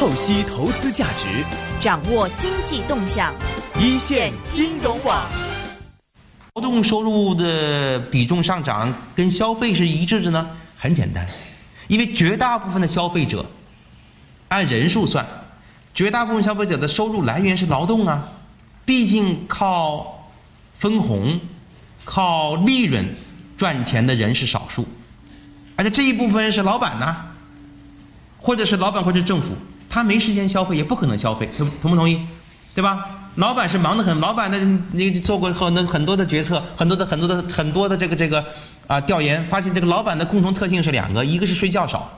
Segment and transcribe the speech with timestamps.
[0.00, 1.44] 透析投资价值，
[1.78, 3.34] 掌握经济动向，
[3.78, 5.28] 一线金融网。
[6.54, 10.48] 劳动收入的比重上涨跟消费是一致的呢？
[10.74, 11.28] 很简单，
[11.86, 13.44] 因为绝大部分的消费者
[14.48, 15.26] 按人数算，
[15.92, 18.26] 绝大部分消费者的收入来源是劳动啊，
[18.86, 20.30] 毕竟靠
[20.78, 21.38] 分红、
[22.06, 23.14] 靠利润
[23.58, 24.88] 赚钱的人是少数，
[25.76, 27.16] 而且这一部分人是老板呐，
[28.38, 29.48] 或者是老板或者政府，
[29.90, 32.18] 他没时间消费，也不可能消费，同同不同意？
[32.74, 33.04] 对吧？
[33.34, 34.58] 老板是忙得很，老板的
[34.92, 38.44] 你做过很多很多的决策，很多的很多的很多的这个这个
[38.86, 42.08] 啊调研，发现这个老板的共同特性是两个，一个是睡觉少，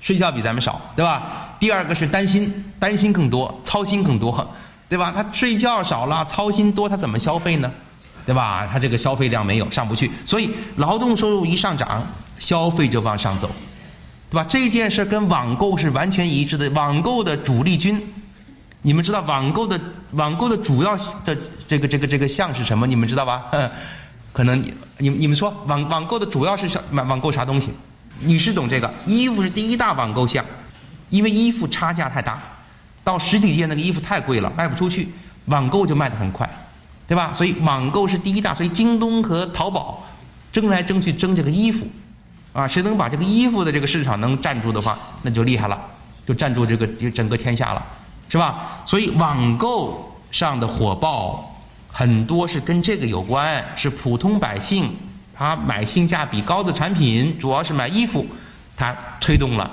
[0.00, 1.54] 睡觉比咱们少，对吧？
[1.58, 4.48] 第二个是担心，担心更多，操心更多，
[4.88, 5.12] 对吧？
[5.12, 7.70] 他睡觉少了，操心多，他怎么消费呢？
[8.24, 8.68] 对吧？
[8.70, 12.04] 他这个消费量没有上不去，所以劳动收入一上涨，
[12.38, 13.48] 消费就往上走，
[14.30, 14.46] 对吧？
[14.48, 18.00] 这件事跟网购是完全一致的，网购的主力军。
[18.82, 19.80] 你们知道网购的
[20.12, 22.86] 网购的主要的这个这个这个项是什么？
[22.86, 23.44] 你们知道吧？
[24.32, 27.72] 可能你你你们说网网购的主要是网网购啥东西？
[28.20, 30.44] 女士懂这个，衣服是第一大网购项，
[31.10, 32.40] 因为衣服差价太大，
[33.04, 35.08] 到实体店那个衣服太贵了，卖不出去，
[35.46, 36.48] 网购就卖得很快，
[37.06, 37.32] 对吧？
[37.32, 40.04] 所以网购是第一大，所以京东和淘宝
[40.52, 41.86] 争来争去争这个衣服，
[42.56, 45.78] 啊，谁能把这个衣服的这个市场能占住的话，那就厉害了，
[46.26, 47.86] 就占住这个整个天下了。
[48.28, 48.82] 是吧？
[48.84, 51.54] 所以网购上的火爆
[51.88, 54.90] 很多是跟这个有关，是普通百姓
[55.32, 58.26] 他买性价比高的产品，主要是买衣服，
[58.76, 59.70] 他推动了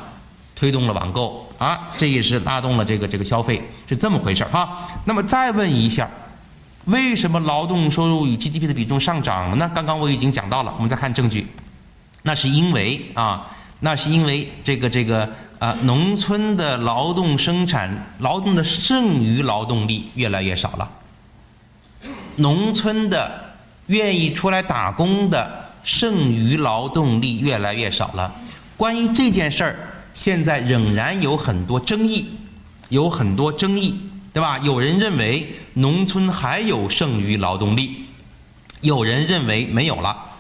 [0.55, 3.59] 推动了网购啊，这也是拉动了这个这个消费，
[3.89, 4.87] 是这么回事哈。
[5.05, 6.07] 那么再问一下，
[6.85, 9.71] 为什么劳动收入与 GDP 的比重上涨了呢？
[9.73, 11.47] 刚刚我已经讲到了，我们再看证据，
[12.23, 13.47] 那是因为啊，
[13.81, 15.29] 那是因为这个这个。
[15.59, 20.91] 啊，农村的劳动生产劳动的剩余劳动力越来越少了，
[22.35, 23.31] 农村的
[23.85, 28.35] 愿意出来打工的剩余劳动力越来越少了。
[28.75, 29.75] 关于这件事儿，
[30.13, 32.25] 现在仍然有很多争议，
[32.89, 33.97] 有很多争议，
[34.33, 34.57] 对吧？
[34.57, 38.03] 有人认为农村还有剩余劳动力，
[38.81, 40.32] 有人认为没有了。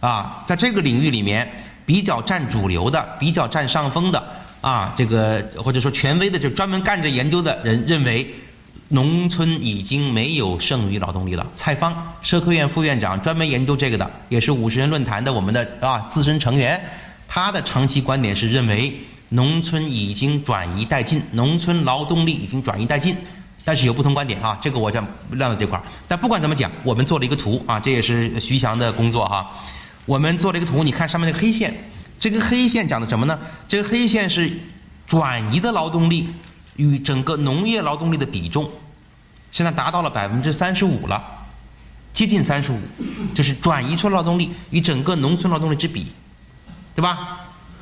[0.00, 1.48] 啊，在这个领域里面，
[1.86, 4.22] 比较占主流的，比较占上风的。
[4.60, 8.28] 啊，这个或者说权威的，就专门干这研究的人认为，
[8.88, 11.46] 农村已经没有剩余劳动力了。
[11.56, 16.78] 蔡方，社科院副院长，专门研究这个的，也是五十人论坛的我们的啊资深成员。
[17.26, 18.92] 他的长期观点是认为，
[19.30, 23.16] 农村已经转移殆尽，农村劳动力已经转移殆尽。
[23.64, 25.84] 但是有不同观点啊，这个我讲晾在这块儿。
[26.06, 29.50] 但不管怎么讲，我们做了一个图啊，这也是徐翔的工作哈。
[30.06, 31.74] 我们做了一个图，你看上面那个黑线。
[32.18, 33.38] 这个黑线讲的什么呢？
[33.66, 34.52] 这个黑线是
[35.06, 36.28] 转移的劳动力
[36.76, 38.70] 与整个农业劳动力的比重，
[39.50, 41.24] 现在达到了百分之三十五了，
[42.12, 42.78] 接近三十五，
[43.34, 46.08] 就是转移出劳动力与整个农村劳动力之比，
[46.94, 47.38] 对吧？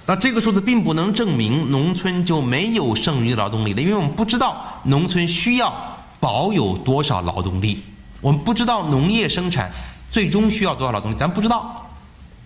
[0.07, 7.83] 那这个数字并不能证明农村就没有剩余劳动力了，因为我们不知道农村需要保有多少劳动力，
[8.21, 9.71] 我们不知道农业生产
[10.13, 11.88] 最终需要多少劳动力，咱不知道，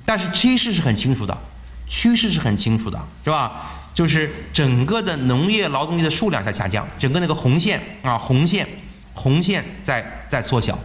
[0.04, 1.36] 但是趋势是很清楚的。
[1.88, 3.70] 趋势是很清楚的，是吧？
[3.92, 8.66] 就是整个的农业劳动力的数量在下降，整个那个红线啊，红线，
[9.12, 10.78] 红线在在缩小，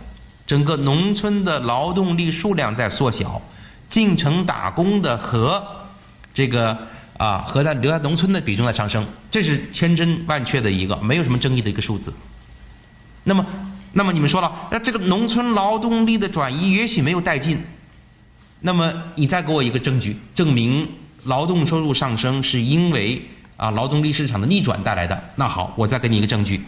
[0.46, 3.42] 整个农村的劳动力数量在缩小，
[3.90, 5.66] 进城打工的和
[6.34, 6.78] 这个
[7.16, 12.14] 啊和在留在农村的比重在上升，这是千真万确的一个没有什么争议的一个数字。
[13.24, 13.46] 那么，
[13.94, 17.58] 那么你们说了，那这个农村劳动力的转移也许没有带进。
[18.62, 20.88] 那么你再给我一个证据，证明
[21.26, 23.22] 劳动收入上升是因为
[23.56, 25.22] 啊劳动力市场的逆转带来的。
[25.36, 26.62] 那好，我再给你一个证据，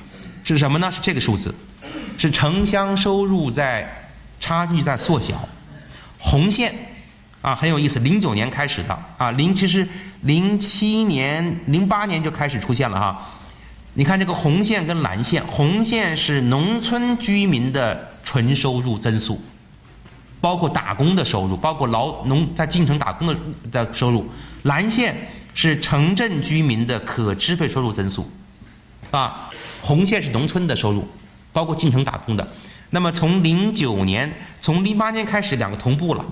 [0.43, 0.91] 是什么呢？
[0.91, 1.53] 是这个数字，
[2.17, 3.91] 是城乡收入在
[4.39, 5.49] 差距在缩小。
[6.19, 6.73] 红线
[7.41, 9.87] 啊很有意思，零九年开始的啊零其实
[10.21, 13.29] 零七年零八年就开始出现了哈。
[13.95, 19.41] 你看这个红线跟蓝线，红线是农村居民的纯收入增速。
[20.41, 23.35] 包括打工的收入，包括劳农在进城打工的
[23.71, 24.29] 的收入，
[24.63, 25.15] 蓝线
[25.53, 28.29] 是城镇居民的可支配收入增速，
[29.11, 29.49] 啊，
[29.81, 31.07] 红线是农村的收入，
[31.51, 32.47] 包括进城打工的。
[32.91, 36.25] 那么从零九年，从零八年开始，两个同步了。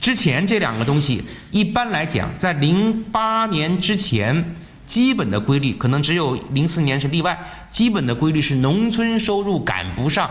[0.00, 4.54] 之前这两个东西，一般来讲，在零八年之前，
[4.86, 7.36] 基本的规律可能只有零四年是例外，
[7.70, 10.30] 基本的规律是农村收入赶不上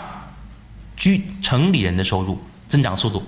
[0.95, 2.39] 居城里人的收入。
[2.68, 3.24] 增长速度，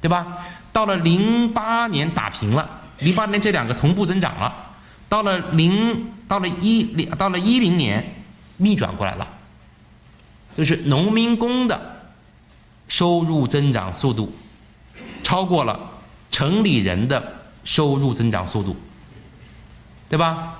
[0.00, 0.26] 对吧？
[0.72, 2.68] 到了零八年打平了，
[2.98, 4.54] 零八年这两个同步增长了，
[5.08, 8.14] 到了零，到了一零，到了一零年，
[8.58, 9.26] 逆转过来了，
[10.56, 11.80] 就是农民工的
[12.88, 14.34] 收入增长速度
[15.22, 15.78] 超过了
[16.30, 17.34] 城里人的
[17.64, 18.76] 收入增长速度，
[20.08, 20.54] 对吧？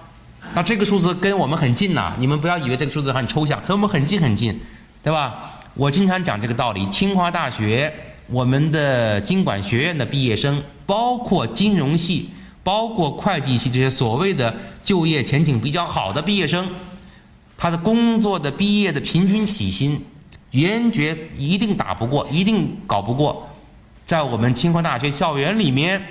[0.54, 4.58] 那这个数字跟我们很近呐，你们不要以为这个数字很抽象，和我们很近很近，
[5.02, 5.52] 对吧？
[5.74, 6.88] 我经常讲这个道理。
[6.90, 7.92] 清华大学
[8.28, 12.30] 我们的经管学院的毕业生，包括金融系、
[12.64, 16.68] 包括会计系这些所谓的就业前景比较好的毕业生，
[17.56, 20.02] 他的工作的毕业的平均起薪，
[20.50, 23.48] 坚决一定打不过，一定搞不过，
[24.04, 26.02] 在我们清华大学校园里面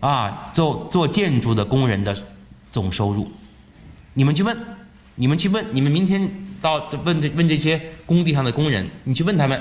[0.00, 2.16] 啊，做做建筑的工人的
[2.70, 3.30] 总收入。
[4.14, 4.56] 你们去问，
[5.16, 6.30] 你们去问，你们明天
[6.60, 9.60] 到问这问这些工地上的工人，你去问他们，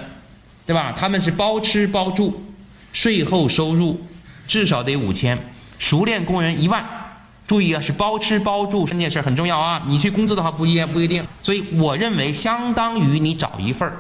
[0.66, 0.94] 对吧？
[0.98, 2.44] 他们是包吃包住，
[2.92, 4.00] 税后收入
[4.48, 5.38] 至少得五千，
[5.80, 6.86] 熟练工人一万。
[7.46, 9.84] 注意啊，是包吃包住这件事很重要啊。
[9.88, 13.98] 你去工作的话不一不一定，所以我认为相当于你找一份儿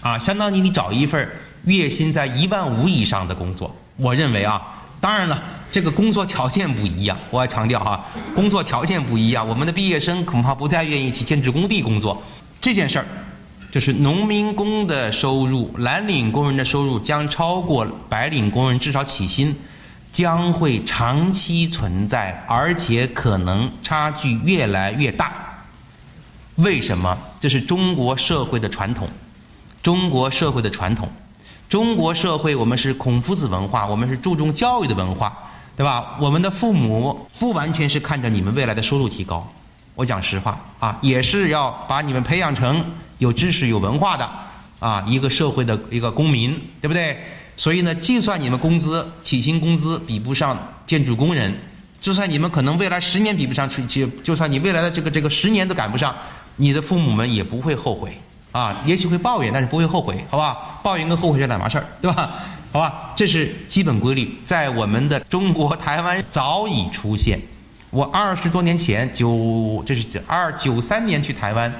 [0.00, 1.28] 啊，相当于你找一份儿
[1.64, 3.74] 月薪在一万五以上的工作。
[3.96, 4.62] 我认为啊，
[5.00, 5.42] 当然了。
[5.72, 8.04] 这个工作条件不一样，我要强调哈，
[8.34, 12.22] 工作条件不一样，我们的毕业生恐怕不太愿意去建筑工地工作。
[12.60, 13.06] 这件事儿，
[13.72, 19.56] 就是农民工的收入、蓝领工人的收入将超过白领工人，至少起薪
[20.12, 25.32] 将会长期存在，而且可能差距越来越大。
[26.56, 27.18] 为什么？
[27.40, 29.08] 这是中国社会的传统，
[29.82, 31.08] 中国社会的传统，
[31.68, 35.32] 中国社会我们是孔夫子文化，我们是注重教育的文化。
[35.74, 36.18] 对吧？
[36.20, 39.50] 我们的父母不完全是看着你们未来的收入提高，
[39.94, 42.84] 我讲实话啊，也是要把你们培养成
[43.22, 44.28] 有知识、有文化的
[44.80, 47.16] 啊一个社会的一个公民，对不对？
[47.56, 51.54] 所以呢，就算你们工资起薪工资比不上建筑工人，
[52.00, 56.12] 就算你们可能未来十年比不上，就就算你未来的这个这个十年都赶不上，
[56.56, 58.18] 你的父母们也不会后悔
[58.50, 60.80] 啊，也许会抱怨，但是不会后悔，好吧？
[60.82, 62.30] 抱怨跟后悔是两码事儿，对吧？
[62.72, 67.38] 好吧，这是基本规律，在我们的中国台湾早已出现。
[67.90, 71.70] 我二十多年前九，这是二九三年去台湾，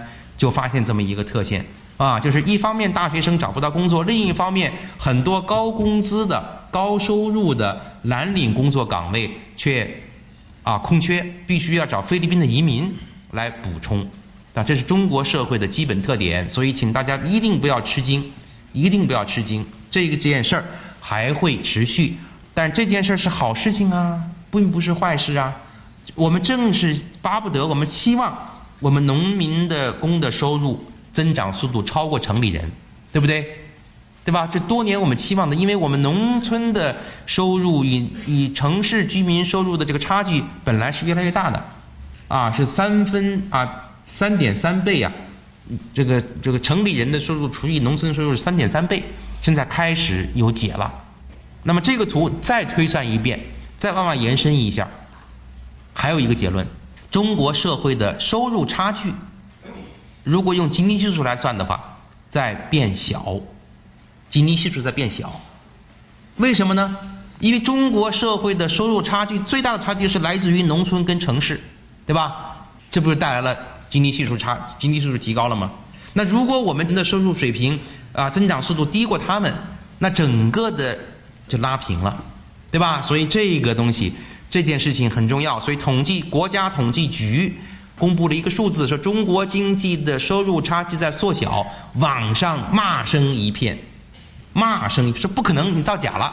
[0.42, 1.64] 就发现这么一个特性
[1.96, 9.88] 啊，就是一方面大学生找不到工作，另一方面很多高工资的、高收入的蓝领工作岗位却
[10.64, 12.92] 啊空缺，必须要找菲律宾的移民
[13.30, 14.04] 来补充
[14.52, 18.24] 啊，这是中国社会的基本特点，所以请大家一定不要吃惊，
[18.72, 19.64] 一定不要吃惊。
[19.92, 20.64] 这个这件事儿
[21.00, 22.16] 还会持续，
[22.52, 25.54] 但这件事儿是好事情啊，并不是坏事啊。
[26.16, 28.36] 我们正是巴不得，我们期望
[28.82, 30.84] 我们农民的工的收入
[31.14, 32.70] 增长速度超过城里人，
[33.12, 33.46] 对不对？
[34.25, 34.46] 对吧？
[34.46, 36.94] 这多年我们期望的，因为我们农村的
[37.26, 41.64] 收入与与城市居民收入的这个差距本来是越来越大的，
[42.29, 45.11] 啊，是三分啊三点三倍啊，
[45.93, 49.02] 这个这个城里人的收入除以农村收入是三点三倍。
[49.40, 50.93] 现在开始有解了，
[51.64, 53.40] 那么这个图再推算一遍，
[53.76, 54.87] 再往外延伸一下，
[55.93, 56.64] 还有一个结论：
[57.12, 59.12] 中国社会的收入差距，
[60.24, 61.98] 如果用基尼系数来算的话，
[62.30, 63.38] 在变小，
[64.30, 65.40] 基尼系数在变小。
[66.38, 66.96] 为什么呢？
[67.38, 71.60] 因为中国社会的收入差距最大的差距是来自于农村跟城市，
[72.06, 72.66] 对吧？
[72.90, 73.56] 这不是带来了
[73.90, 75.70] 吉尼系数差，吉尼系数提高了吗？
[76.14, 77.78] 那如果我们的收入水平，
[78.14, 79.52] 啊，增长速度低过他们，
[79.98, 80.98] 那整个的
[81.48, 82.24] 就拉平了，
[82.70, 83.02] 对吧？
[83.02, 84.14] 所以这个东西，
[84.52, 85.58] 这件事情很重要。
[85.58, 87.58] 所以统计国家统计局
[87.98, 93.78] 公布了一个数字，说中国经济的收入差距在缩小，网上骂声一片，
[94.52, 96.30] 骂声说不可能，你造假了。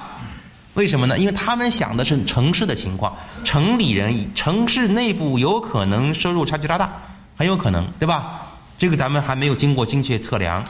[0.74, 1.18] 为什么呢？
[1.18, 6.92] 因为他们想的是城市的情况，城里人城市内部有可能收入差距拉大，
[7.38, 8.42] 很有可能，对吧？
[8.78, 10.62] 这个咱们还没有经过精确测量。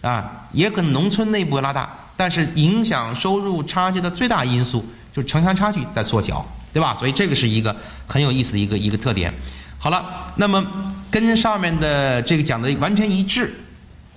[0.00, 6.46] 啊，也可能农村内部拉大，但是影响收入差距的最大因素就是城乡差距在缩小，
[6.78, 6.94] 对吧？
[6.94, 7.74] 所以这个是一个
[8.06, 9.34] 很有意思的一个一个特点。
[9.80, 10.64] 好了，那么
[11.10, 13.52] 跟上面的这个讲的完全一致，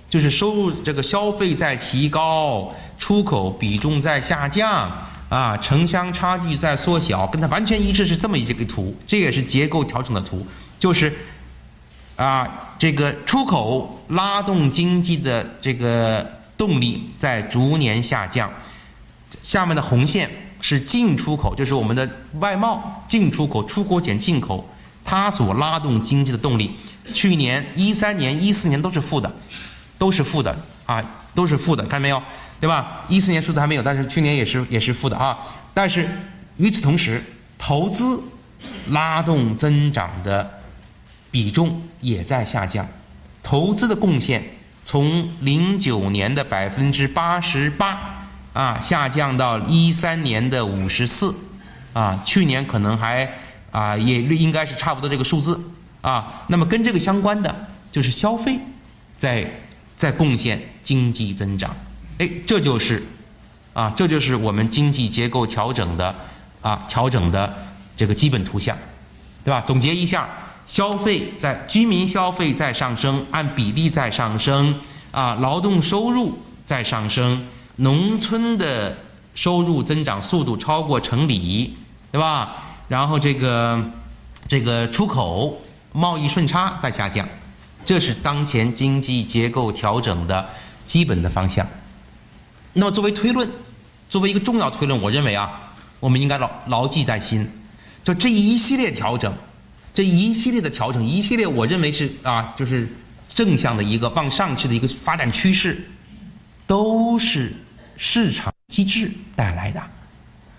[0.08, 4.88] 就是收入这个消费在提高，出口比重在下降，
[5.28, 10.46] 啊，城乡差距在缩小，跟它完全一致是这么一个图，这也是结构调整的图，
[10.78, 11.12] 就是。
[12.14, 16.24] 啊，这个出口拉动经济的这个
[16.56, 18.48] 动力在逐年下降。
[19.42, 20.30] 下面的红线
[20.62, 22.08] 是进出口，就是我们的
[22.40, 24.66] 外贸进出口，出口减进口，
[25.04, 26.70] 它所拉动经济的动力。
[27.12, 29.30] 去年一三年、一四年都是负的，
[29.98, 31.04] 都是负的啊，
[31.34, 32.22] 都是负的，看到没有？
[32.60, 33.02] 对吧？
[33.08, 35.36] 一四年数字还没有，但是去年也是也是负的啊。
[35.74, 36.08] 但是
[36.58, 37.20] 与此同时，
[37.58, 38.22] 投资
[38.86, 40.48] 拉动增长的
[41.32, 42.86] 比重也在下降，
[43.42, 44.44] 投资的贡献
[44.84, 48.21] 从零九年的百分之八十八
[48.52, 51.34] 啊下降到一三年的五十四
[51.92, 53.28] 啊，去年可能还
[53.70, 55.60] 啊也应该是差不多这个数字
[56.00, 56.44] 啊。
[56.48, 57.54] 那么跟这个相关的
[57.90, 58.58] 就是消费
[59.18, 59.48] 在
[59.96, 61.74] 在贡献经济增长，
[62.18, 63.02] 哎，这就是
[63.72, 66.14] 啊这就是我们经济结构调整的
[66.60, 67.54] 啊调整的
[67.94, 68.76] 这个基本图像，
[69.44, 69.60] 对吧？
[69.60, 70.28] 总结一下。
[70.64, 74.72] 消费在居民消费在上升，按比例在上升
[75.10, 77.44] 啊，劳动收入在上升，
[77.76, 78.96] 农村的
[79.34, 81.74] 收入增长速度超过城里，
[82.10, 82.56] 对吧？
[82.88, 83.82] 然后这个
[84.46, 85.60] 这个出口
[85.92, 87.26] 贸易顺差在下降，
[87.84, 90.50] 这是当前经济结构调整的
[90.84, 91.66] 基本的方向。
[92.74, 93.48] 那么作为推论，
[94.10, 97.48] 作为一个重要推论，我认为啊，我们应该牢牢记在心，
[98.04, 99.32] 就这一系列调整。
[99.94, 102.88] 这一系列的调整，一系列我认为是啊，就是
[103.34, 105.86] 正向的一个往上去的一个发展趋势，
[106.72, 107.52] 都是
[107.98, 109.82] 市场机制带来的，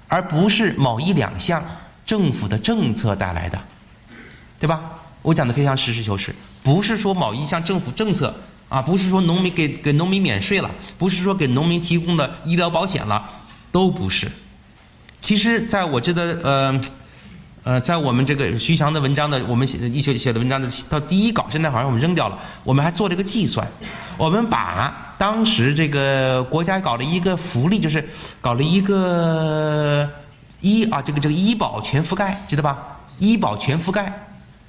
[0.08, 1.63] 而不是某一两项
[2.05, 3.60] 政府的政策带来的，
[4.60, 4.91] 对吧？
[5.24, 8.32] 我讲的非常实事求是，不是说某一项政府政策
[8.70, 13.27] 啊，不是说农民给给农民免税了，不是说给农民提供的医疗保险了，
[13.72, 14.32] 都不是。
[15.20, 16.82] 其实，在我觉得呃。
[17.65, 22.38] 呃，在我们这个徐翔的文章的，我们写一写写的文章的到第一稿，现在好像我们扔掉了。
[22.62, 23.65] 我们还做了一个计算，
[24.17, 28.05] 我们把当时这个国家搞了一个福利，就是
[28.41, 30.09] 搞了一个
[30.59, 32.99] 医啊，这个这个医保全覆盖，记得吧？
[33.19, 34.11] 医保全覆盖，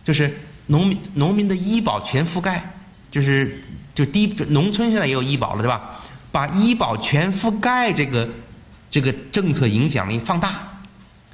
[0.05, 0.33] 就是
[0.69, 2.63] 农民农民的医保全覆盖，
[3.11, 3.65] 就是
[3.97, 6.01] 就低农村现在也有医保了，对吧？
[6.31, 8.29] 把医保全覆盖这个
[8.93, 10.61] 这个政策影响力放大。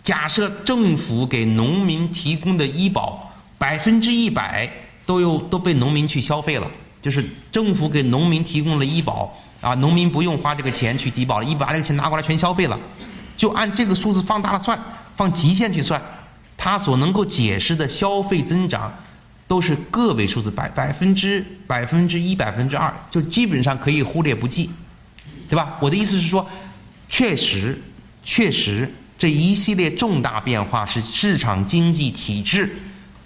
[0.03, 4.67] 假设政府给农民提供的医保百分之一百
[5.05, 6.67] 都有都被农民去消费了，
[7.01, 12.79] 就是政府给农民提供了医保啊，农民不用花这个钱去低保了，一把这个钱拿过来全消费了，
[13.37, 14.79] 就按这个数字放大了算，
[15.17, 16.01] 放极限去算，
[16.57, 18.93] 它所能够解释的消费增长
[19.49, 24.71] 都是个位数字，百百分之百分之一百分之二，就基本上可以忽略不计，
[25.49, 25.77] 对吧？
[25.81, 26.47] 我的意思是说，
[27.09, 27.81] 确实
[28.23, 28.93] 确实。
[29.19, 32.75] 这一系列重大变化是市场经济体制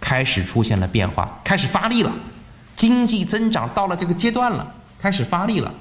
[0.01, 2.13] 开始出现了变化，开始发力了，
[2.77, 4.67] 经济增长到了这个阶段了，
[5.01, 5.73] 开始发力了。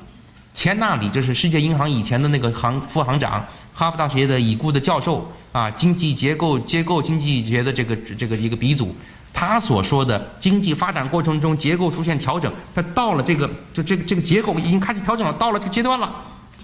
[0.54, 8.96] 钱纳里就是世界银行以前的那个行副行长，哈佛大学的已故的教授啊，经济结构结构经济学的这个这个一个鼻祖，
[9.34, 16.14] 他所说的经济发展过程中结构出现调整，他到了这个这这个这个结构已经开始调整了，到了这个阶段了，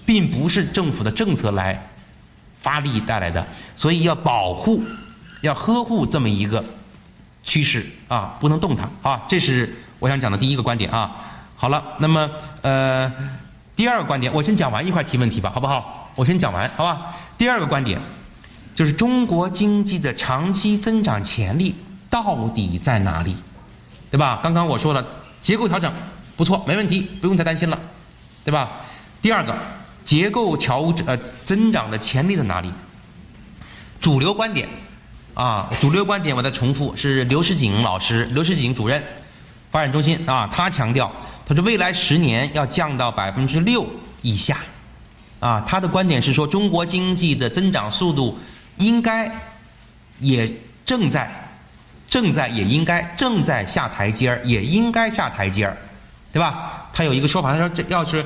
[0.06, 1.86] 并不是政府的政策来。
[2.62, 4.84] 发力带来的，所以要保护、
[5.40, 6.62] 要呵护这么一个
[7.50, 9.22] 趋势啊，不能动它啊。
[9.26, 11.10] 这是我想讲的第一个观点啊。
[11.56, 12.30] 好了，那么
[12.62, 13.12] 呃，
[13.74, 16.12] 第二个观点，我先讲完一块提问题吧，好不好？
[16.14, 17.16] 我先讲完，好吧？
[17.36, 18.00] 第二个观点
[18.76, 21.74] 就是中国经济的长期增长潜力
[22.08, 23.34] 到底在哪里？
[24.12, 24.38] 对吧？
[24.42, 25.04] 刚刚我说了，
[25.40, 25.92] 结构调整
[26.36, 27.76] 不错，没问题，不用太担心了，
[28.44, 28.68] 对吧？
[29.20, 29.56] 第二个。
[30.02, 32.72] 结构调整呃增长的潜力在哪里？
[34.00, 34.66] 主流观点
[35.40, 39.02] 啊，主流观点我再重复是刘世锦老师，刘世锦主任，
[39.70, 41.10] 发展中心啊，他强调，
[41.46, 43.86] 他说未来十年要降到百分之六
[44.20, 44.58] 以下
[45.38, 48.38] 啊，他的观点是说中国经济的增长速度
[48.76, 49.32] 应该
[50.18, 50.52] 也
[50.84, 51.30] 正在
[52.10, 55.74] 正在也应该正在下台阶儿，也应该下台阶儿，
[56.34, 56.86] 对吧？
[56.92, 58.22] 他有一个说法，他说这要是。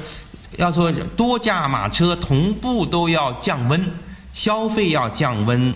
[0.56, 3.90] 要说多驾马车同步都要降温，
[4.32, 5.74] 消费要降温，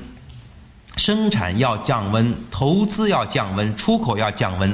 [0.98, 4.70] 生产要降温，投资要降温，出口要降温，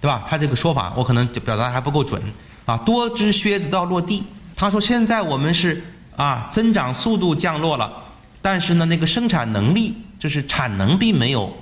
[0.00, 0.24] 对吧？
[0.26, 2.22] 他这个说法我可能表达还不够准
[2.64, 2.76] 啊。
[2.78, 4.24] 多只靴子都要落地。
[4.54, 5.82] 他说现在我们是
[6.16, 7.92] 啊增长速度降落了，
[8.40, 11.54] 但是呢那个生产能力就是产能并没有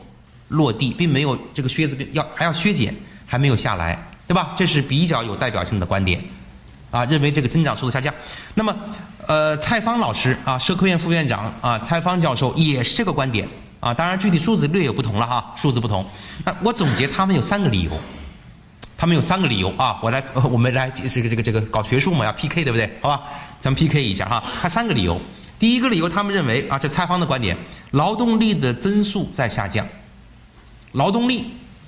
[0.48, 2.94] 落地，并没有这个靴子要还要削减，
[3.26, 4.52] 还没有下来，对吧？
[4.54, 6.22] 这是比较有代表性的观点。
[6.90, 8.14] 啊，认为这个增长速度下降。
[8.54, 8.72] 那么，
[9.26, 13.48] 呃，蔡方老师啊，社科院副院长啊，蔡方教授也是这个观点
[13.84, 13.94] 啊。
[13.94, 16.04] 当然，具体数字略有不同了哈，数字不同。
[16.44, 17.90] 那我总结他们有三个理由，
[18.96, 19.98] 他们有三个理由啊。
[20.02, 22.90] 我来，我们来这个这个这个搞学术嘛，要 PK 对不对？
[23.02, 23.20] 好吧，
[23.60, 24.42] 咱们 PK 一下哈。
[24.62, 25.20] 他三个理由，
[25.58, 27.56] 第一个理由，他们认为啊，这蔡方的观点，
[27.92, 29.86] 劳动力的增速在下降，
[30.92, 31.44] 劳动力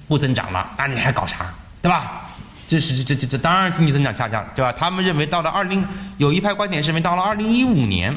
[0.07, 1.53] 不增长了，那你还搞啥？
[1.83, 2.23] 对吧？
[2.69, 4.73] 这是这这这当然经济增长下降，对吧？
[4.73, 5.87] 他们认为到了二零，
[6.19, 8.13] 有一派观点认为到了二零一五年，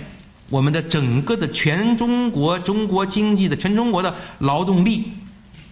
[0.49, 5.11] 我们的整个的全中国中国经济的全中国的劳动力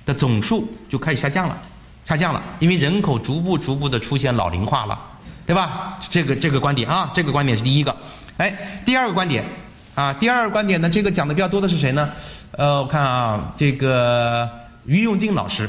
[0.05, 1.57] 的总数就开始下降了，
[2.03, 4.97] 下降了，因为人口逐步逐步的出现老龄化了，
[5.45, 5.97] 对吧？
[6.09, 7.95] 这个这个观点啊，这个观点是第一个。
[8.37, 9.43] 哎，第二个观点
[9.95, 12.09] 啊，第二个观点呢，这个讲的比较多的是谁呢？
[12.51, 14.47] 呃，我看啊，这个
[14.85, 15.67] 于永定老师，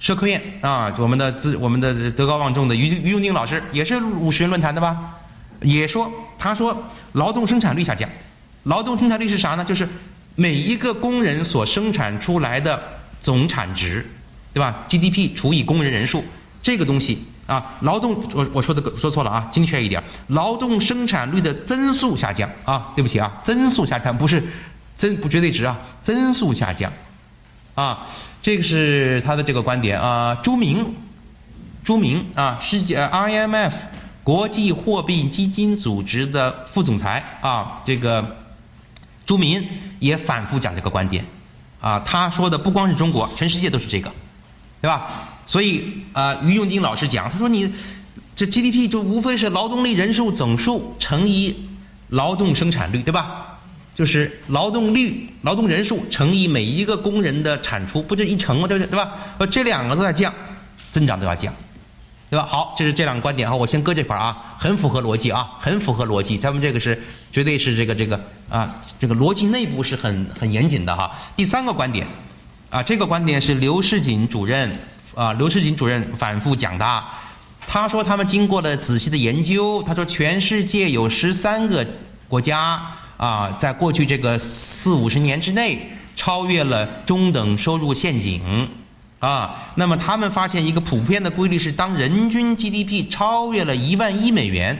[0.00, 4.98] 社科院啊，我们的自我们的德高望重的于于永定老师，也是五十人论坛的吧？
[5.62, 6.76] 也说，他说
[7.12, 8.08] 劳动生产率下降，
[8.64, 9.64] 劳动生产率是啥呢？
[9.64, 9.88] 就是
[10.36, 12.80] 每一个工人所生产出来的
[13.20, 14.06] 总产值，
[14.52, 16.22] 对吧？GDP 除以工人人数，
[16.62, 24.42] 这个东西啊，劳动我我说的说错了啊，精确一点，劳动生产率的增速下降啊，对不起啊，增速下降不是
[24.96, 26.92] 增不绝对值啊，增速下降
[27.74, 28.06] 啊，
[28.42, 30.34] 这个是他的这个观点啊。
[30.42, 30.94] 朱明，
[31.82, 33.72] 朱明啊，世界 IMF。
[34.22, 38.36] 国际货币基金组织的副总裁啊，这个
[39.30, 39.64] 朱民
[40.00, 41.24] 也反复讲这个观点
[41.80, 42.00] 啊。
[42.00, 44.10] 他说的不光是中国，全世界都是这个，
[44.82, 45.38] 对吧？
[45.46, 47.72] 所以啊，于永丁老师讲，他说你
[48.34, 51.54] 这 GDP 就无非是劳动力人数总数乘以
[52.08, 53.46] 劳动生产率，对吧？
[53.94, 58.66] 就是劳动率、劳动人数乘以每一个工人的产出，不就一乘吗？
[58.66, 58.90] 对不对？
[58.90, 59.12] 对吧？
[59.38, 60.34] 呃，这两个都在降，
[60.90, 61.54] 增长都要降。
[62.30, 62.46] 对吧？
[62.46, 66.38] 好，这是这两个观点啊，我先搁这块儿啊，很符合逻辑啊，很符合逻辑。
[66.38, 68.18] 咱们这个是绝对是这个这个
[68.48, 71.10] 啊，这个逻辑内部是很很严谨的哈。
[71.36, 72.06] 第三个观点
[72.70, 74.70] 啊，这个观点是刘世锦主任
[75.16, 77.02] 啊，刘世锦主任反复讲的。
[77.66, 81.84] 他说他们经过了仔细的研究，他说全世界有十三个
[82.28, 82.80] 国家
[83.16, 85.84] 啊，在过去这个四五十年之内
[86.14, 88.68] 超越了中等收入陷阱。
[89.20, 94.76] 啊，那么他们发现一个普遍的规律是，当人均 GDP 超越了一万亿美元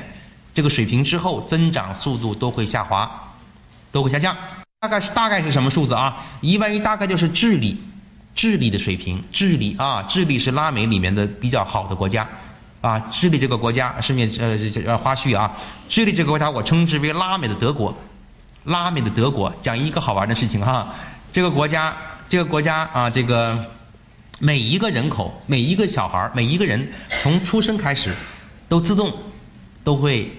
[0.55, 3.11] 这个水平之后，增长速度都会下滑，
[3.93, 4.35] 都会下降。
[4.81, 6.17] 大概是大概是什么数字啊？
[6.41, 7.79] 一万亿大概就是智利，
[8.35, 12.27] 智利的水平，智利啊，智利是拉美里面的比较好的国家
[12.81, 12.99] 啊。
[13.11, 14.57] 智利这个国家，顺便呃
[14.87, 15.53] 呃花絮啊，
[15.91, 17.95] 智利这个国家我称之为拉美的德国，
[18.65, 19.53] 拉美的德国。
[19.61, 20.89] 讲一个好玩的事情哈，
[21.31, 21.95] 这个国家，
[22.31, 23.63] 这个国家啊，这个。
[24.43, 26.89] 每一个人口，每一个小孩每一个人
[27.21, 28.11] 从出生开始，
[28.71, 29.13] 都自动
[29.85, 30.33] 都会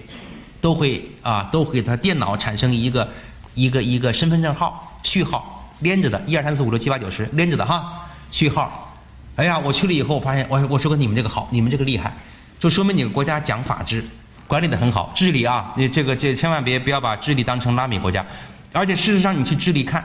[0.60, 3.08] 都会啊，都会给他电脑产生一个
[3.54, 8.92] 一个一个身份证号序号连着的，一二三四五六七八九十连着的哈序号。
[9.36, 12.12] 哎呀，我去了以后，我发现我我说个你们这个好，你们这个厉害，
[12.58, 14.04] 就说明你们国家讲法治，
[14.48, 15.12] 管理的很好。
[15.14, 18.26] 智利啊，你这个这千万别不要把智利当成拉美国家，
[18.72, 20.04] 而且事实上你去智利看，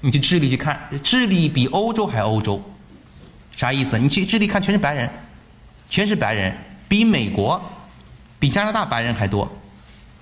[0.00, 2.62] 你去智利去看，智利比欧洲还欧洲。
[3.58, 3.98] 啥意思？
[3.98, 5.10] 你去智利看，全是白人，
[5.90, 6.54] 全是白人，
[6.88, 7.60] 比美国、
[8.38, 9.50] 比加拿大白人还多。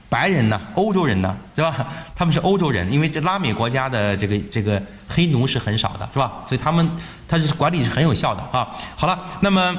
[0.09, 1.87] 白人呢，欧洲人呢，是吧？
[2.15, 6.33] 他们是欧洲人，因为这拉美国家的这个这个黑奴是很少的，是吧？
[6.47, 6.89] 所以他们
[7.29, 8.67] 他是管理是很有效的啊。
[8.97, 9.77] 好了，那么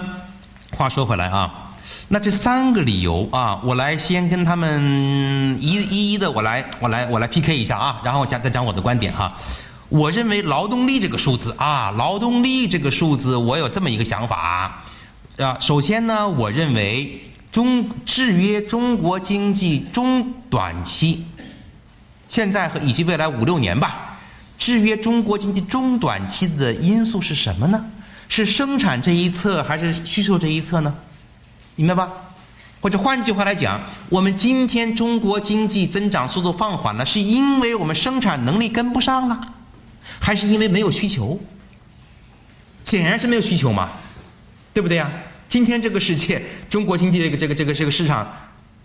[0.76, 1.72] 话说回来啊，
[2.10, 9.32] 那这三个理由啊，我来先跟他们一一一的我来我来我来 PK 一下啊，然后讲再讲我的观点哈。
[9.90, 14.84] 我认为劳动力这个数字啊，劳动力这个数字，我有这么一个想法
[15.38, 15.58] 啊。
[15.60, 17.22] 首先呢，我认为
[17.52, 21.24] 中制约中国经济中短期，
[22.28, 24.18] 现在和以及未来五六年吧，
[24.58, 27.86] 制约中国经济中短期的因素是什么呢？
[28.28, 30.94] 是生产这一侧还是需求这一侧呢？
[31.76, 32.12] 明白吧？
[32.82, 39.40] 或者换句话来讲，我们今天中国经济增长速度放缓了，是因为我们生产能力跟不上了。
[40.20, 41.40] 还是因为没有需求，
[42.84, 43.92] 显然是没有需求嘛，
[44.74, 45.12] 对不对呀？
[45.50, 48.28] 今天这个世界，中国经济这个这个这个这个市场，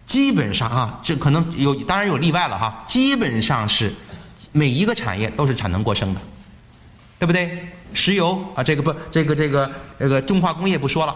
[0.06, 3.92] 基本上啊，这可能有当然有例外了哈，基本上是
[4.52, 6.20] 每一个产业都是产能过剩的，
[7.18, 7.66] 对不对？
[7.94, 11.14] 石油啊，这个不这个这个这个重化工业不说了，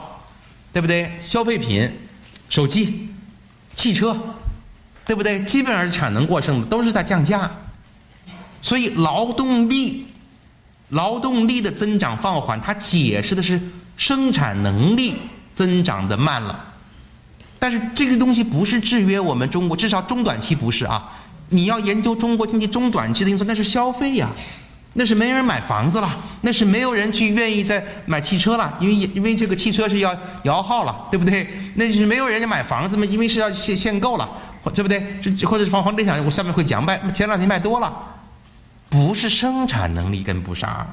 [0.72, 1.10] 对不对？
[1.20, 1.90] 消费品、
[2.48, 3.08] 手机、
[3.74, 4.16] 汽车，
[5.06, 5.42] 对不对？
[5.44, 7.50] 基本上是产能过剩的，都是在降价。
[8.60, 10.06] 所以劳动力，
[10.88, 13.60] 劳动力的增长放缓，它解释的是
[13.96, 15.14] 生产能力
[15.54, 16.64] 增长的慢了。
[17.58, 21.12] 但是这个东西不是制约我们中国，至少中短期不是啊。
[21.48, 24.28] 你要研究中国经济中短期的因素，那是消费呀，
[24.94, 31.48] 那是没人买房子了，那是没有人去愿意再买汽车了，因为因为这个汽车是要摇号了，对不对？
[31.76, 34.28] 那是没有人家买房子嘛，因为是要限限购了，
[34.74, 35.00] 对不对？
[35.46, 37.92] 或者是房房地产，我下面会讲卖，前两天卖多了。
[38.88, 40.86] 不是生产能力跟不上，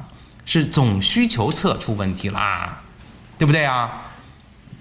[0.46, 2.82] 是总需求侧出问题啦，
[3.38, 4.02] 对不对啊？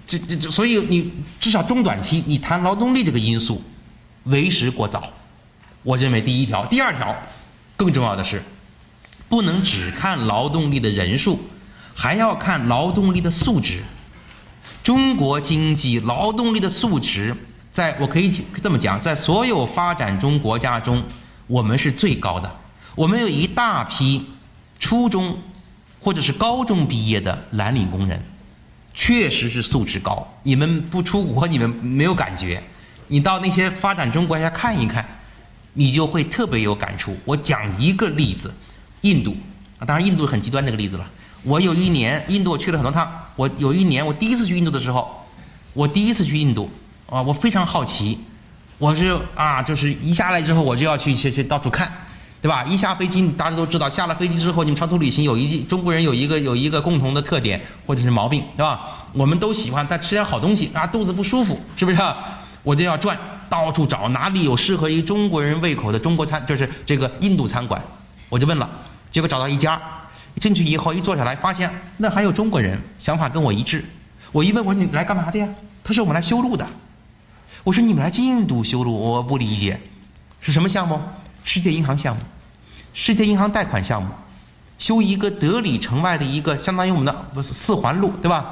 [0.05, 3.63] 这这这，所以你至少中短期你谈劳动力这个因素
[4.25, 5.11] 为时过早。
[5.83, 7.15] 我认为第一条，第二条
[7.77, 8.41] 更重要的是，
[9.29, 11.39] 不能只看劳动力的人数，
[11.93, 13.81] 还要看劳动力的素质。
[14.83, 17.35] 中国经济劳动力的素质，
[17.71, 18.29] 在我可以
[18.61, 21.03] 这么讲，在所有发展中国家中，
[21.47, 22.51] 我们是最高的。
[22.95, 24.25] 我们有一大批
[24.79, 25.37] 初中
[25.99, 28.21] 或者是高中毕业的蓝领工人，
[28.93, 30.27] 确实是素质高。
[30.43, 32.61] 你们不出国，你们没有感觉。
[33.07, 35.05] 你到那些发展中国家看一看，
[35.73, 37.15] 你就会特别有感触。
[37.25, 38.53] 我讲一个例子，
[39.01, 39.35] 印度
[39.79, 41.09] 啊，当然印度很极端这个例子了。
[41.43, 45.25] 我有一年印度我去了很多趟，我有一年我第一次去印度的时候，
[45.73, 46.69] 我第一次去印度
[47.09, 48.19] 啊，我非常好奇，
[48.77, 51.91] 我是啊，就是一下来之后我就要去去去到处看，
[52.43, 52.61] 对吧？
[52.65, 58.81] 一下飞机大家都知道，下了飞机之后你们长途旅行有一中国人有一个有一个共同的特点或者是毛病，对吧？
[59.13, 61.97] 我们都喜欢再吃点好东西啊，肚子不舒服是不是？
[62.61, 63.17] 我就要转
[63.49, 67.81] 到处找哪里有适合于中国人胃口的中国餐，就是这个印度餐馆，
[68.27, 68.69] 我就问了，
[69.09, 69.81] 结果找到一家。
[70.41, 73.85] 进去以后一坐下来，发现那还有中国人，想法跟我一致。
[74.33, 75.47] 我一问，我说你来干嘛的呀？
[75.81, 76.67] 他说我们来修路的。
[77.63, 79.79] 我说你们来印度修路，我不理解，
[80.41, 80.99] 是什么项目？
[81.43, 82.21] 世界银行项目，
[82.93, 84.09] 世界银行贷款项目，
[84.77, 88.45] 修一个德里城外的一个相当于我们的不是四环路，对吧？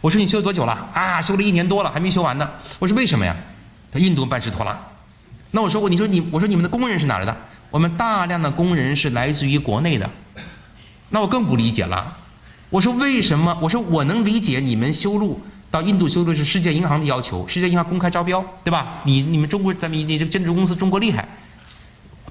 [0.00, 0.88] 我说你修多久了？
[0.92, 2.48] 啊，修了一年多了，还没修完呢。
[2.78, 3.36] 我说为什么呀？
[3.92, 4.78] 他印度办事拖拉。
[5.50, 7.36] 那我说过，你说你，我说你们的工人是哪来的？
[7.70, 10.08] 我们大量的工人是来自于国内的。
[11.10, 12.16] 那我更不理解了，
[12.70, 13.58] 我说为什么？
[13.60, 19.00] 我说我能理解你们修路到印度修路是世界银行的要求，世界银行公开招标，对吧？
[19.04, 21.28] 你你们中国咱们你这个建筑公司中国厉害，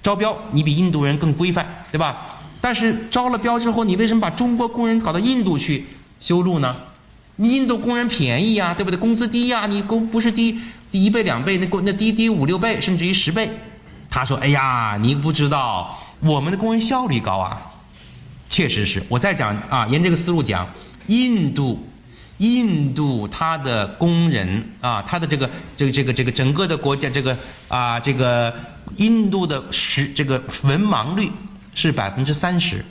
[0.02, 2.40] 招标你比印度人更规范，对吧？
[2.62, 5.86] 但是招了标之后，你为什么把中国工人搞到印度去
[6.20, 6.76] 修路呢？
[7.38, 8.98] 你印度工人便宜呀，对不对？
[8.98, 10.60] 工资低呀，你工不是低
[10.92, 13.50] 低一倍两倍，那工那低低五六倍，甚至于十倍。
[14.10, 17.62] 他说：“哎呀，你不知道我们的工人效率高啊。”
[18.50, 20.68] 确实是，我在讲啊，沿这个思路讲，
[21.08, 21.88] 印度，
[22.40, 28.54] 印度它的工人啊，它的这个这个这个这个整个的国家这个啊这个
[28.96, 31.32] 印度的实这个文盲率
[31.76, 32.84] 是百分之三十，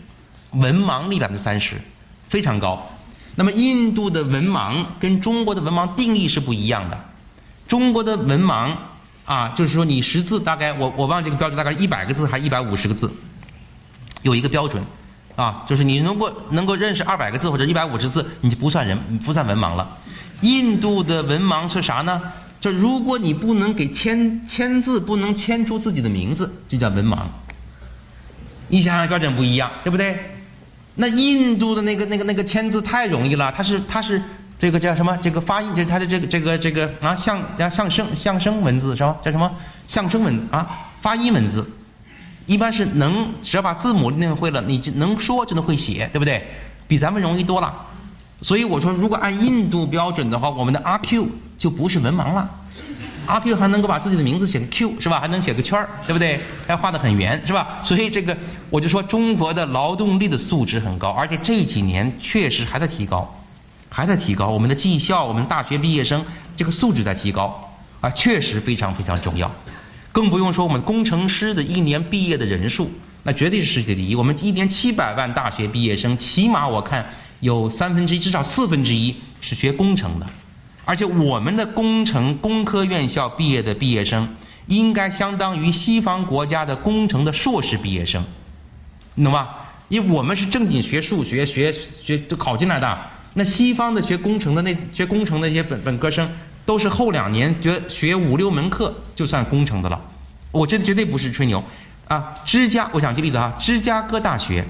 [0.52, 1.76] 文盲率百分之三十，
[2.28, 2.90] 非常高。
[3.36, 6.98] 那么印度的文盲跟中国的文盲定义是不一样的，
[7.66, 8.72] 中国的文盲
[9.24, 13.10] 啊，就是说你识字大概我我忘这个标准大概一百个字还一百五十个字，
[14.22, 14.82] 有一个标准。
[15.38, 19.86] 啊，就是你能够能够认识二百个字或者一百五十字，你就不算人，不算文盲了。
[20.40, 22.20] 印度的文盲是啥呢？
[22.60, 27.18] 就如果你不能给签签字，不能签出自己的名字，就叫文盲。
[28.66, 30.18] 你想想标准不一样，对不对？
[30.96, 34.20] 那印度的那个那个那个签字太容易了，它是它是
[34.58, 35.16] 这个叫什么？
[35.18, 39.16] 这个发音就是它的这个这个这个啊象象声象声文字是吧？
[39.22, 39.48] 叫什么
[39.86, 40.68] 象声文字啊？
[41.00, 41.64] 发音文字。
[42.48, 46.42] 一般是能，只要把字母念会了，你就能说就能会写，对不对？
[46.88, 47.72] 比咱们容易多了。
[48.40, 52.50] 所以我说，如果按印度标准的话，我们的阿 Q 就不是文盲了。
[53.26, 55.20] 阿 Q 还能够把自己的名字写个 Q 是吧？
[55.20, 56.40] 还能写个圈儿，对不对？
[56.66, 57.80] 还画得很圆是吧？
[57.82, 58.34] 所以这个
[58.70, 63.30] 我就说，中国的劳动力的素质很高，而且这几年确实还在提高，
[63.90, 64.48] 还在提高。
[64.48, 66.24] 我们的技校，我们大学毕业生
[66.56, 67.68] 这个素质在提高
[68.00, 69.50] 啊，确实非常非常重要。
[70.18, 72.90] 更不用说我们工程师的一年毕业的人数，
[73.22, 74.16] 那绝对是世界第一。
[74.16, 77.06] 我们一年七百万大学毕业生，起码我看
[77.38, 80.26] 有三分之一，至少四分之一是学工程的。
[80.84, 84.28] 而且我们的工程工科院校毕业的毕业生，
[84.66, 88.24] 应该相当于西方国家的工程的硕士毕业生，
[89.14, 89.70] 你懂吧？
[89.88, 91.72] 因为我们是正经学数学、学
[92.04, 92.98] 学都考进来的，
[93.34, 96.28] 那西方的学工程的那学工程的那些本本科生。
[96.68, 99.98] 都是后两年学学五六门课就算工程的了，
[100.52, 101.64] 我这绝对不是吹牛
[102.06, 102.34] 啊！
[102.44, 104.62] 芝加，我讲个例子啊，芝加哥大学，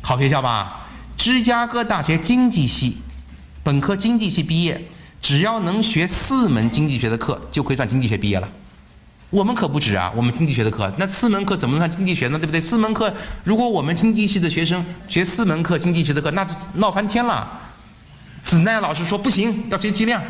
[0.00, 0.86] 好学校吧？
[1.18, 2.96] 芝加哥大学经济系
[3.62, 4.80] 本科经济系毕业，
[5.20, 8.48] 只要能学四门经济学的课，就可以算经济学毕业了。
[9.28, 12.38] 我们可不止啊，我们经济学的课，那四门课怎么能算经济学呢？
[12.38, 12.58] 对不对？
[12.62, 13.12] 四门课，
[13.44, 17.60] 如果我们经济系的学生学四门课经济学的课，那闹翻天了。
[18.42, 20.22] 子奈老师说不行，要学计量。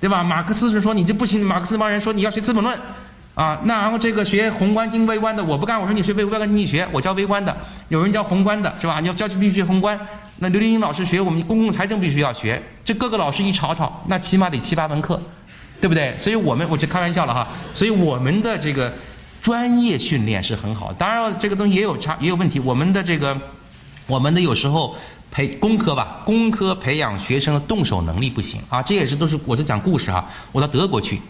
[0.00, 0.22] 对吧？
[0.22, 2.76] 马克思是说你这不行，马克思那帮人说你要学《资本论》，
[3.34, 7.56] 啊，那然后这个学宏观经微观的我不干，我说你学微观经济学，我教微观的，
[7.88, 9.00] 有人教宏观的是吧？
[9.00, 9.98] 你要教就必须学宏观。
[10.38, 15.20] 那刘玲玲老师学我们公共财政必须要学，这各个老师一吵吵，那起码得七八门课，
[15.80, 16.14] 对不对？
[16.16, 18.92] 所以我们我就开玩笑了哈，所以我们的这个
[19.42, 23.36] 专业训练是很好，当然这个东西也有差也有问题，我们的这个
[24.06, 24.96] 我们的有时候。
[25.30, 30.28] 培工科吧，工科培养学生的动手能力不行啊，这也是都是我是讲故事哈。
[30.52, 31.20] 我到德国去，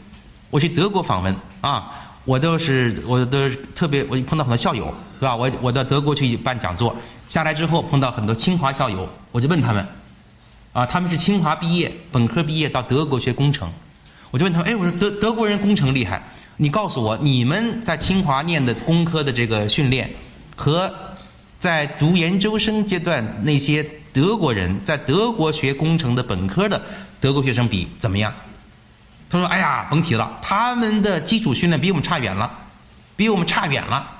[0.50, 1.90] 我去德国访问啊，
[2.24, 5.34] 我都是我都特别我碰到很多校友，对吧？
[5.34, 6.94] 我我到德国去办讲座，
[7.26, 9.86] 下来之后碰到很多清华校友，我就问他们，
[10.72, 13.68] 啊，他们是清华毕业，本科毕业到德国学工程，
[14.30, 16.22] 我就问他们，哎，我说德德国人工程厉害，
[16.58, 20.08] 你告诉我，你们在清华念的工科的这个训练
[20.56, 20.92] 和
[21.60, 26.80] 在读研究生阶段那些德国人在德国学工程的本科的
[27.20, 28.32] 德国学生比怎么样？
[29.30, 32.50] 他说：“哎呀，甭提了，他们的基础训练比我们差远了，
[33.14, 34.10] 比我们差远了，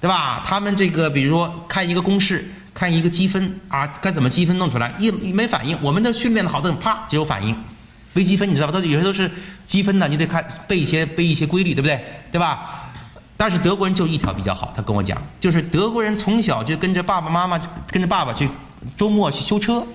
[0.00, 0.42] 对吧？
[0.46, 5.76] 他们这个，比如说看一个公式，看一个积分啊，该怎么积分弄出来，一没反应。
[5.82, 7.54] 我们的训练的好的很，啪就有反应。
[8.14, 8.72] 微积分你知道吧？
[8.72, 9.30] 都有些都是
[9.66, 12.02] 积分的，你得看背一些背一些规律，对不对？
[12.32, 12.77] 对吧？
[13.38, 18.50] 但是德国人就一条比较好，他跟我讲，就是德国人从小就跟着爸爸妈妈，跟着爸爸去
[18.96, 19.86] 周末去修车，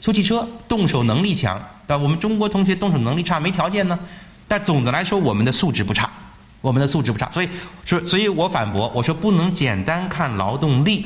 [0.00, 2.00] 修汽车，动手能力强。”但？
[2.00, 3.98] 我们中国同学动手能力差，没条件呢。
[4.48, 6.08] 但总的来说，我们的素质不差，
[6.60, 7.28] 我们的素质不差。
[7.32, 7.48] 所以
[7.84, 11.04] 说，所以我反驳，我说不能简单看劳动力，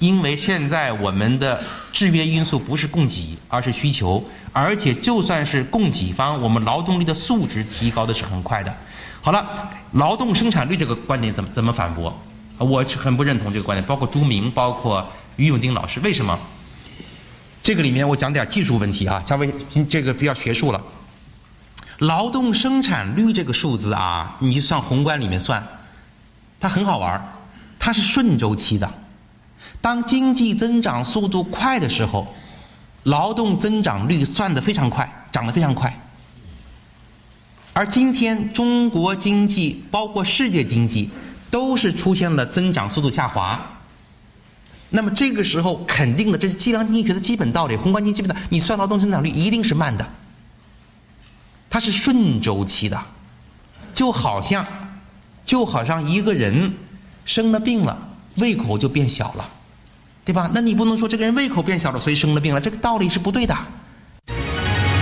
[0.00, 4.24] 因为现在我们的制约因素不是供给，而是需求。
[4.52, 8.74] 而且就算是供给方，我们劳动力的素质提高的是很快的。
[9.24, 12.14] 好了，劳动生产率这个观点怎么怎么反驳？
[12.58, 16.38] 我是很不认同这个观点，包括朱明，包括于永丁老师，为什么？
[17.62, 19.50] 这个里面我讲点技术问题啊，稍微
[19.88, 20.82] 这个比较学术了。
[22.00, 25.66] 劳动生产率这个数字啊，你算宏观里面算，
[26.60, 27.18] 它很好玩
[27.78, 28.92] 它是顺周期的。
[29.80, 32.34] 当经济增长速度快的时候，
[33.04, 35.98] 劳动增长率算得非常快，涨得非常快。
[37.74, 41.10] 而今天中国经济包括世界经济
[41.50, 43.60] 都是出现了增长速度下滑。
[44.90, 50.08] 那么这个时候肯定的，这是计量经济学的基本道理，宏观经济基本的，你算劳动生产率一定是慢的，
[51.68, 53.02] 它是顺周期的，
[53.92, 54.64] 就好像
[55.44, 56.74] 就好像一个人
[57.24, 57.98] 生了病了，
[58.36, 59.50] 胃口就变小了，
[60.24, 60.48] 对吧？
[60.54, 63.56] 那你不能说这个人胃口变小了，所以生了病了，这个道理是不对的。